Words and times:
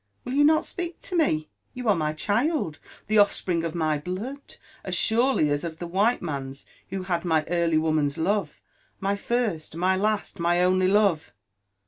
—will 0.25 0.33
you 0.33 0.43
not 0.43 0.63
sdeak 0.63 0.95
to 0.99 1.15
me 1.15 1.31
Y— 1.35 1.45
you 1.75 1.87
are 1.87 1.95
my 1.95 2.11
child, 2.11 2.79
the 3.05 3.19
offspring 3.19 3.63
of 3.63 3.75
my 3.75 3.99
blood, 3.99 4.55
as 4.83 4.95
surely 4.95 5.51
as 5.51 5.63
of 5.63 5.77
the 5.77 5.85
white 5.85 6.23
man's 6.23 6.65
who 6.89 7.03
had 7.03 7.23
my 7.23 7.45
early 7.49 7.77
woman's 7.77 8.17
love— 8.17 8.59
my 8.99 9.15
first, 9.15 9.75
my 9.75 9.95
last, 9.95 10.39
my 10.39 10.59
only 10.63 10.87
love. 10.87 11.33